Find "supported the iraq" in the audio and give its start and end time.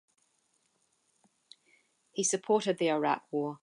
2.23-3.21